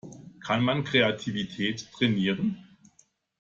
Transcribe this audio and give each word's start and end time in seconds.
Kann 0.39 0.63
man 0.63 0.83
Kreativität 0.83 1.91
trainieren? 1.91 2.67